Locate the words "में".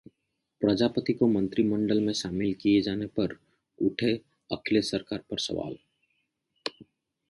1.99-2.13